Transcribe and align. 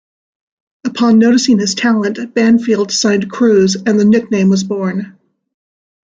Upon 0.83 1.19
noticing 1.19 1.59
his 1.59 1.75
talent, 1.75 2.33
Banfield 2.33 2.91
signed 2.91 3.29
Cruz, 3.29 3.75
and 3.75 3.99
the 3.99 4.03
nickname 4.05 4.49
was 4.49 4.63
born. 4.63 5.15